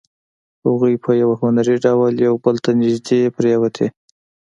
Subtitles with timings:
[0.65, 3.87] هغوی په یو هنري ډول یو بل ته نږدې پرېوتې